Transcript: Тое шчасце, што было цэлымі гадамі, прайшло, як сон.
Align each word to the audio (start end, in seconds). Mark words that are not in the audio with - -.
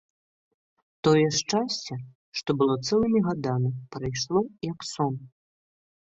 Тое 1.07 1.25
шчасце, 1.39 1.93
што 2.41 2.49
было 2.61 2.77
цэлымі 2.87 3.19
гадамі, 3.27 3.69
прайшло, 3.97 4.41
як 4.71 4.79
сон. 4.93 5.13